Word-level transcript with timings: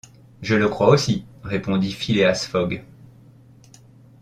Je 0.41 0.55
le 0.55 0.67
crois 0.67 0.89
aussi, 0.89 1.25
répondit 1.43 1.91
Phileas 1.91 2.47
Fogg. 2.49 2.83